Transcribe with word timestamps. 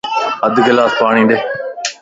اڌ 0.45 0.55
گلاس 0.67 0.91
پاڻين 0.99 1.25
ڏي 1.29 1.37